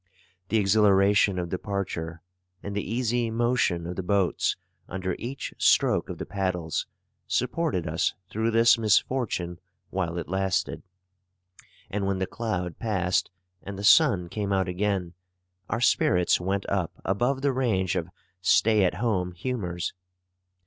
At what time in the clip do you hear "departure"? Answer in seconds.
1.49-2.23